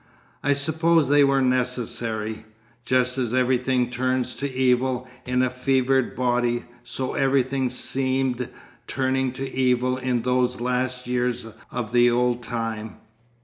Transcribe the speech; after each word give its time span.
I 0.41 0.53
suppose 0.53 1.09
they 1.09 1.23
were 1.23 1.43
necessary. 1.43 2.45
Just 2.85 3.19
as 3.19 3.35
everything 3.35 3.91
turns 3.91 4.33
to 4.37 4.51
evil 4.51 5.07
in 5.27 5.43
a 5.43 5.49
fevered 5.51 6.15
body 6.15 6.63
so 6.83 7.13
everything 7.13 7.69
seemed 7.69 8.49
turning 8.87 9.31
to 9.33 9.47
evil 9.53 9.97
in 9.97 10.23
those 10.23 10.59
last 10.59 11.05
years 11.05 11.45
of 11.69 11.91
the 11.93 12.09
old 12.09 12.41
time. 12.41 12.95